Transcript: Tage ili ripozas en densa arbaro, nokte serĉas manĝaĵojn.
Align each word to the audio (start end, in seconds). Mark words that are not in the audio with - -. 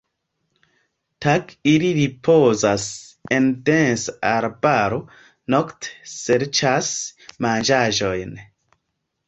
Tage 1.25 1.57
ili 1.71 1.91
ripozas 1.97 2.87
en 3.37 3.51
densa 3.69 4.17
arbaro, 4.31 5.01
nokte 5.57 5.95
serĉas 6.17 6.93
manĝaĵojn. 7.47 8.37